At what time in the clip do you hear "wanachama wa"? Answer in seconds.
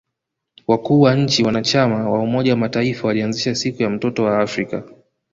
1.43-2.19